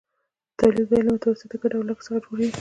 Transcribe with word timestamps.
د 0.03 0.03
تولید 0.59 0.85
بیه 0.89 1.01
له 1.05 1.11
متوسطې 1.15 1.55
ګټې 1.61 1.75
او 1.77 1.87
لګښت 1.89 2.05
څخه 2.05 2.19
جوړېږي 2.25 2.59